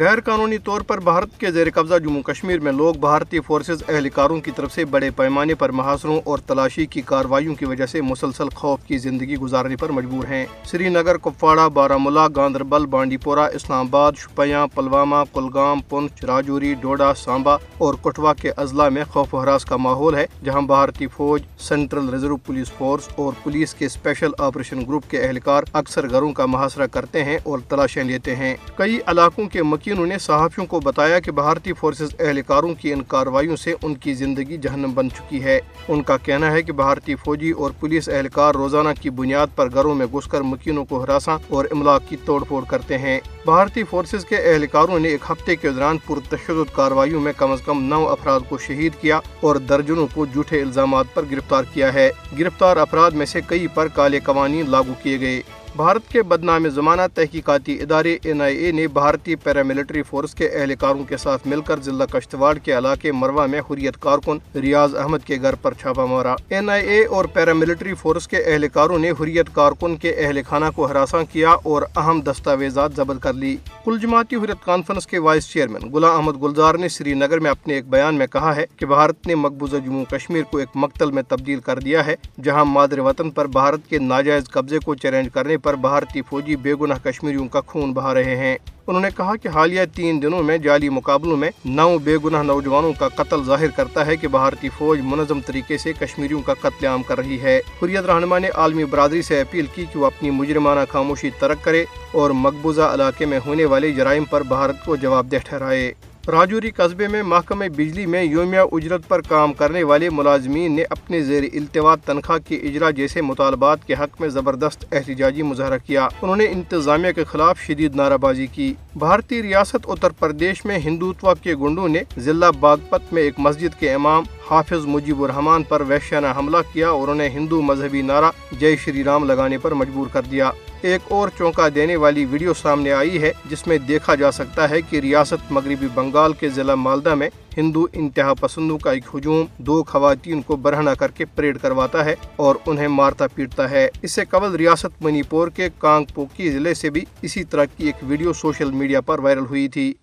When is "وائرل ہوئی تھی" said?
149.18-149.94